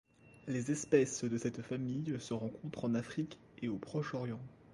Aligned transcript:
Les 0.47 0.71
espèces 0.71 1.23
de 1.25 1.37
cette 1.37 1.61
famille 1.61 2.15
se 2.19 2.33
rencontrent 2.33 2.85
en 2.85 2.95
Afrique 2.95 3.37
et 3.61 3.67
au 3.67 3.77
Proche-Orient. 3.77 4.41